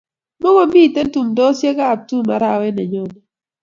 [0.41, 3.17] Mukumito tumdosiekab tum arawet ne nyone